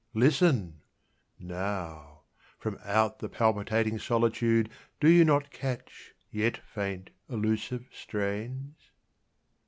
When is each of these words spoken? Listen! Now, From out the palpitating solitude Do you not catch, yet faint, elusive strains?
Listen! 0.15 0.81
Now, 1.37 2.21
From 2.57 2.79
out 2.83 3.19
the 3.19 3.29
palpitating 3.29 3.99
solitude 3.99 4.71
Do 4.99 5.07
you 5.07 5.23
not 5.23 5.51
catch, 5.51 6.15
yet 6.31 6.57
faint, 6.57 7.11
elusive 7.29 7.85
strains? 7.93 8.89